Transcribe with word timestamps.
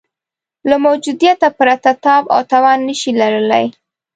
له 0.69 0.75
موجودیته 0.85 1.47
پرته 1.57 1.91
تاب 2.03 2.23
او 2.33 2.41
توان 2.51 2.79
نه 2.87 2.93
شي 2.99 3.11
لرلای. 3.21 3.65